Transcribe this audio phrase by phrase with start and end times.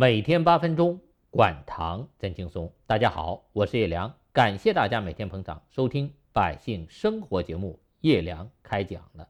[0.00, 2.72] 每天八分钟，管糖真轻松。
[2.86, 7.80] 大家好，我是叶良，感谢大家每天捧场收听百姓生活节目。
[8.02, 9.28] 叶良开讲了。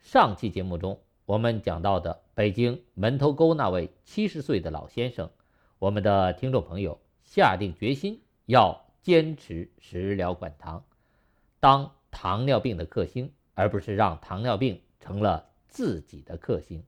[0.00, 5.30] 上期节目中，我们讲到的北京门头沟那位七十岁的老先生，
[5.78, 10.84] 我们的听众朋友下定决心要坚持食疗管糖，
[11.60, 16.82] 当糖尿病的克星，而不是让糖尿病成了自己的克星。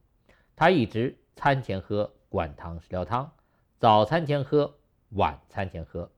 [0.57, 3.31] 他一直餐前喝管糖食疗汤，
[3.79, 4.75] 早餐前喝，
[5.11, 6.11] 晚餐前喝。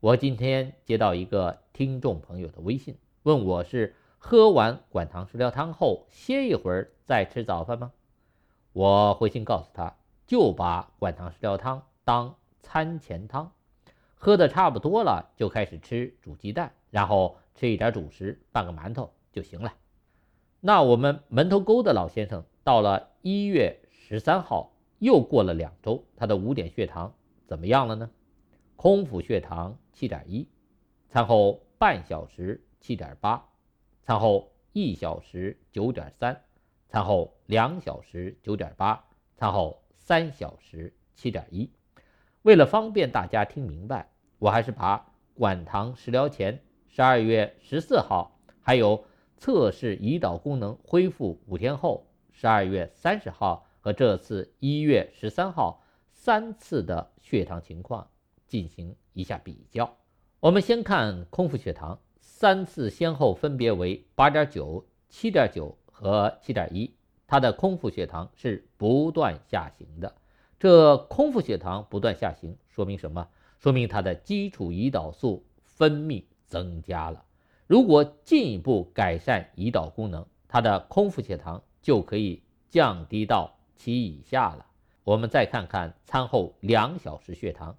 [0.00, 7.92] 我今天接到一个听众朋友的微信，问我是喝完管糖食疗汤后歇一会儿再吃早饭吗？
[8.72, 9.94] 我回信告诉他，
[10.26, 13.52] 就把管糖食疗汤当餐前汤，
[14.14, 19.74] 喝的差不多了就开始吃煮鸡蛋，然后吃一点主食，半个馒头就行了。
[20.60, 22.42] 那我们门头沟的老先生。
[22.64, 27.14] 到了一月十三号，又过了两周，他的五点血糖
[27.46, 28.10] 怎么样了呢？
[28.76, 30.48] 空腹血糖七点一，
[31.08, 33.48] 餐后半小时七点八，
[34.02, 36.42] 餐后一小时九点三，
[36.88, 39.04] 餐后两小时九点八，
[39.36, 41.70] 餐后三小时七点一。
[42.42, 49.04] 为了方便大家听明白，我还是把管糖食疗前十二月十四号，还有
[49.36, 52.06] 测试胰岛功能恢复五天后。
[52.32, 58.06] 十二月三十号和这次一月十三号三次的血糖情况
[58.46, 59.96] 进行一下比较。
[60.40, 66.94] 我们先看空腹血糖，三次先后分别为八点九、七点九和七点一，
[67.26, 70.14] 它的空腹血糖是不断下行的。
[70.60, 73.26] 这空腹血糖不断下行，说明什么？
[73.58, 77.24] 说明它的基础胰岛素分泌增加了。
[77.66, 81.62] 如果进一步改善胰岛功能，它的空腹血糖。
[81.80, 84.66] 就可以降低到七以下了。
[85.04, 87.74] 我们再看看餐后两小时血糖，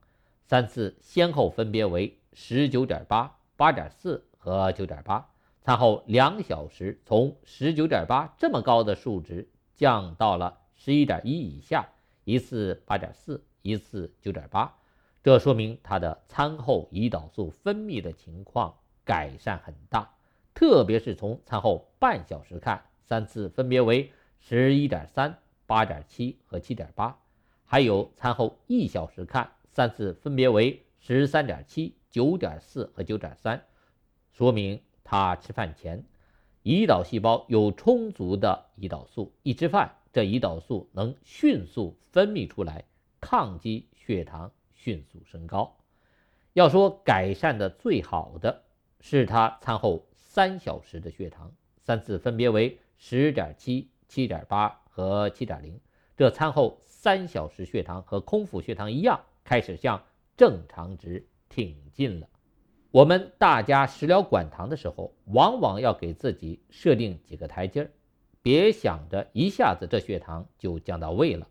[0.45, 5.30] 三次先后分别为十九点八、八点四和九点八。
[5.61, 11.89] 餐后两小时从十九点八这么高的数值降到了十一点一以下，
[12.23, 14.73] 一次八点四，一次九点八。
[15.21, 18.73] 这说明他的餐后胰岛素分泌的情况
[19.04, 20.15] 改善很大，
[20.55, 22.86] 特别是从餐后半小时看。
[23.04, 25.38] 三次分别为十一点三、
[25.70, 27.16] 八点七和七点八，
[27.64, 33.64] 还有餐后一小时看，三次分别为十三点七、九点四和九点三，
[34.32, 36.04] 说明他吃饭前
[36.64, 42.86] 胰岛细胞有充足的胰岛素，一吃饭这胰岛素能迅速分泌出来，
[43.22, 45.78] 抗击血糖迅速升高。
[46.54, 48.64] 要说改善的最好的
[49.02, 51.54] 是他餐后三小时的血糖，
[51.84, 52.80] 三次分别为。
[53.02, 55.80] 十点七、七点八和七点零，
[56.17, 60.04] 这餐后三小时血糖和空腹血糖一样，开始向
[60.36, 62.27] 正常值挺进了。
[62.92, 67.92] 我们大家食疗管糖的时候，往往要给自己设定几个台阶儿，
[68.42, 71.48] 别想着一下子这血糖就降到位了，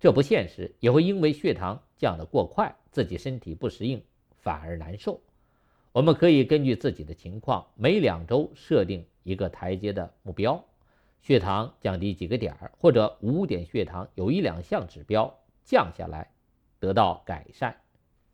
[0.00, 5.20] 这不现实，也会因为血糖降得过快，自己身体不适应，反而难受。
[5.92, 10.64] 我们可以根据自己的情况，每两周设定一个台阶的目标。
[11.20, 16.30] 血糖降低几个点儿，或者五点血糖有一两项指标降下来，
[16.78, 17.76] 得到改善。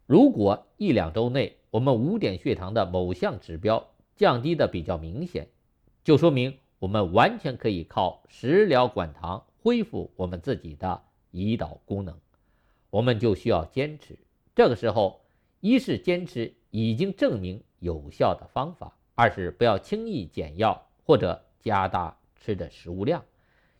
[0.06, 5.49] 如果一两周内我们五点血糖的某项指标降低的比较明显，
[6.05, 11.03] 就说明我们完全可以靠食疗管糖恢复我们自己的
[11.33, 12.16] 胰岛功能。
[12.91, 14.16] 我们就需要坚持。
[14.55, 15.22] 这个时候，
[15.61, 22.16] 一是坚持已经证明有效的方法，二是不要轻易减药或者加大。
[22.44, 23.25] 吃的食物量，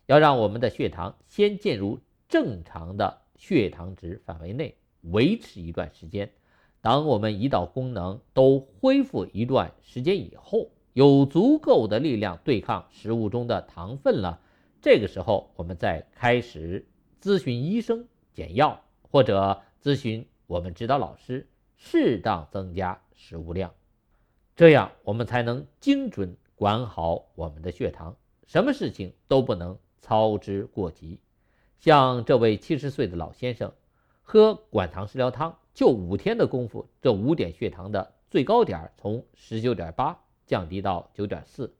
[0.07, 6.33] 要让我们的血糖先进入正常的血糖值范围内，维持一段时间。
[6.81, 14.41] 当我们胰岛功能都恢复一段时间以后，有足够的力量对抗食物中的糖分了，
[14.81, 16.87] 这个时候我们再开始
[17.21, 21.47] 咨询医生减药，或者咨询我们指导老师，
[21.77, 23.75] 适当增加食物量，
[24.57, 28.17] 这样我们才能精准管好我们的血糖。
[28.47, 31.19] 什么事情都不能操之过急，
[31.79, 33.73] 像这位七十岁的老先生，
[34.23, 41.75] 喝管糖食疗汤就五天的功夫，这五点血糖的最高点从十九点八降低到九点四，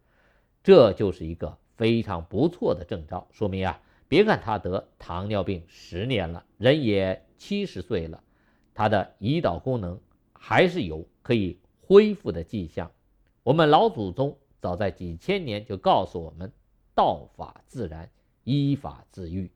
[0.63, 8.23] 这就是一个非常不错的征兆，说明啊，别看他得糖尿病十年了，人也七十岁了，
[8.73, 10.01] 他的胰岛功能
[10.33, 12.91] 还是有可以恢复的迹象。
[13.43, 14.39] 我们老祖宗。
[14.65, 16.51] 早在几千年就告诉我们，
[16.95, 18.11] 道法自然，
[18.45, 19.51] 依法自愈。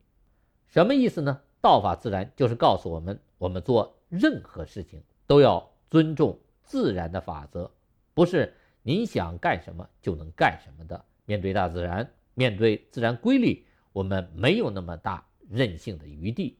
[0.67, 1.41] 什么意思呢？
[1.61, 7.71] 道法自然就是告诉我们，我们做任何事情都要尊重自然的法则，
[8.13, 8.53] 不是
[8.83, 11.03] 你想干什么就能干什么的。
[11.25, 16.59] 面对大自然，面对自然规律，我们没有那么大任性的余地。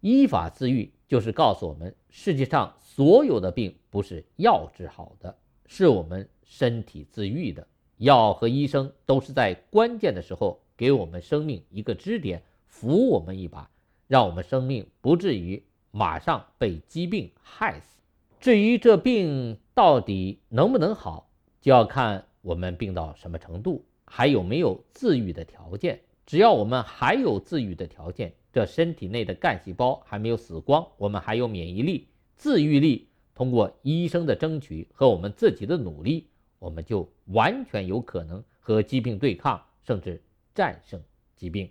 [0.00, 5.36] 依法自愈就是告诉我们，世界上所有的病不是药治好的，
[5.66, 7.66] 是我们身体自愈的。
[8.00, 13.70] 药和医生都是在关键的时候给我们生命一个支点，扶我们一把。
[14.08, 18.00] 让我们生命不至于马上被疾病害死。
[18.40, 21.28] 至于这病到底能不能好，
[21.60, 26.00] 就要看我们病到什么程度，还有没有自愈的条件。
[26.24, 33.08] 只要我们还有自愈的条件，这身体内的干细胞还没有死光，我们还有免疫力、自愈力。
[33.34, 36.28] 通过医生的争取和我们自己的努力，
[36.60, 40.22] 我们就完全有可能和疾病对抗，甚至
[40.54, 41.02] 战胜
[41.34, 41.68] 疾病。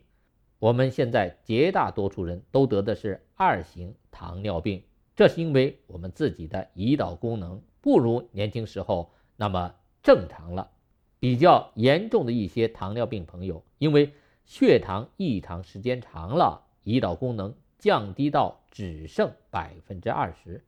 [0.58, 4.84] 我们现在绝大多数人都得的是二型糖尿病，
[5.16, 10.72] 这是因为我们自己的胰岛功能不如年轻时候那么正常了。
[11.20, 14.12] 比较严重的一些糖尿病朋友，因为
[14.46, 20.64] 血糖异常时间长了，胰岛功能降低到只剩百分之二十，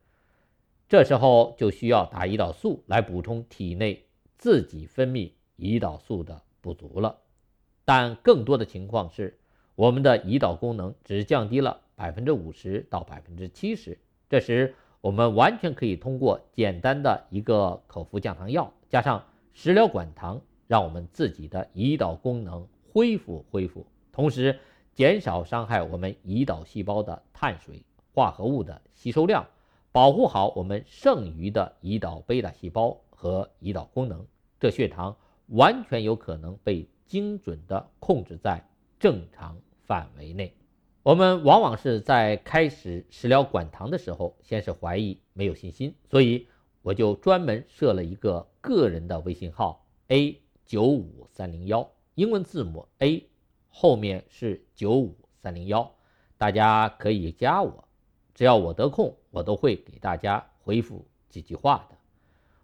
[0.88, 4.04] 这时候就需要打胰岛素来补充体内
[4.42, 7.20] 自己分泌胰岛素的不足了。
[7.84, 9.38] 但更多的情况是。
[9.74, 13.98] 我们的胰岛功能只降低了百分之五十到百分之七十，
[14.28, 19.24] 这时我们完全可以通过简单的一个口服降糖药，加上
[19.54, 24.58] 食疗管糖，让我们自己的胰岛功能恢复恢复，同时
[24.92, 29.46] 减少伤害我们胰岛细胞的碳水化合物的吸收量，
[29.90, 34.26] 保护好我们剩余的胰岛贝塔细胞和胰岛功能，
[34.62, 35.16] 这血糖
[35.46, 38.64] 完全有可能被精准的控制在。
[39.00, 40.54] 正常范围内，
[41.02, 46.46] 我们往往是在开始食疗管糖的时候，先是怀疑，没有信心，所以
[46.82, 53.28] 我就专门设了一个个人的微信号 a 九五三零幺，英文字母 A
[53.68, 55.92] 后面是九五三零幺，
[56.38, 57.88] 大家可以加我，
[58.32, 61.96] 只要我得空，我都会给大家回复几句话的。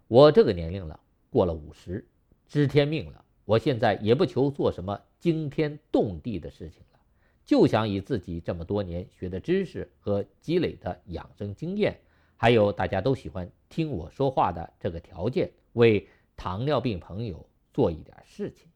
[0.07, 0.97] 我这个年龄了，
[1.29, 2.07] 过了五十，
[2.47, 3.23] 知天命了。
[3.45, 6.99] 我现在也不求做什么惊天动地的事情了，
[7.45, 11.99] 就想以自己这么多年学的知识和积累的养生经验，
[12.35, 18.67] 还有大家都喜欢听我说话的这个条件，为糖尿病朋友做一点事情。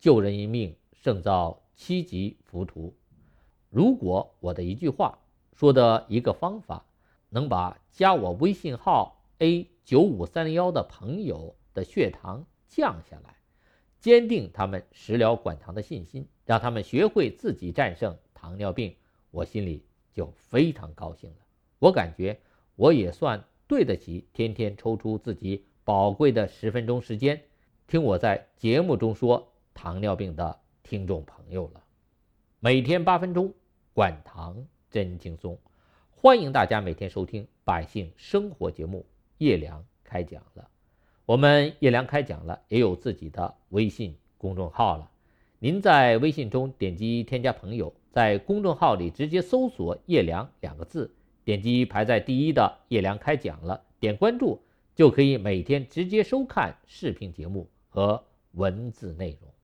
[0.00, 2.92] 救人一命胜造七级浮屠。
[3.70, 5.18] 如果我的一句话
[5.54, 6.84] 说的一个方法，
[7.28, 13.36] 能把加我微信号 a 九五三零幺的朋友的血糖降下来。
[14.00, 18.96] 坚定他们食疗管糖的信心，让他们学会自己战胜糖尿病，
[19.30, 21.36] 我心里就非常高兴了。
[21.78, 22.40] 我感觉
[22.74, 27.44] 我也算对得起天天抽出自己宝贵的十分钟时间，
[27.86, 31.84] 听我在节目中说糖尿病的听众朋友了。
[32.58, 33.54] 每天八分钟，
[33.94, 35.56] 管糖真轻松，
[36.10, 39.06] 欢迎大家每天收听《百姓生活》节目，
[39.38, 40.68] 叶良开讲了。
[41.24, 45.08] 我们叶良开讲了，也有自己的微信公众号了。
[45.60, 51.14] 您在微信中点击添加朋友，在公众号里直接搜索“叶良”两个字，
[51.44, 54.60] 点击排在第一的“叶良开讲了”，点关注
[54.96, 59.52] 就可以每天直接收看视频节目和文字内容。